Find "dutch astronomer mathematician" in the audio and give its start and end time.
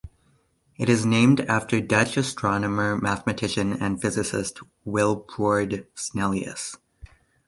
1.79-3.73